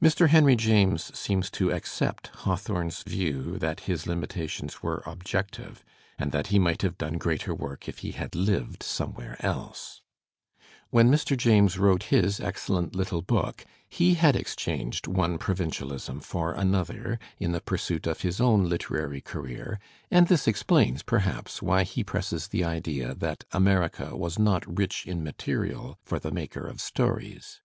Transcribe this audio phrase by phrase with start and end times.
[0.00, 0.28] Mr.
[0.28, 5.84] Henry James seems to accept Hawthorne's view that his limitations were objective,
[6.20, 10.02] and that he might have done greater work if he had lived somewhere else.
[10.90, 11.34] When Mr.
[11.34, 13.64] Digitized by Google 80 THE SPIRIT OF Al^RICAN LITERATURE James wrote his excellent little book,
[13.88, 19.80] he had exchanged one provincialism for another in the pursuit of his own literary career,
[20.12, 25.24] and this explains, perhaps, why he presses the idea that America was not rich in
[25.24, 27.60] material for the maker of stories.